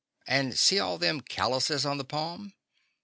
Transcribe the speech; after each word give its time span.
And 0.25 0.57
see 0.57 0.79
all 0.79 0.97
them 0.97 1.21
callouses 1.21 1.87
on 1.87 1.99
the 1.99 2.03
pa'm. 2.03 2.53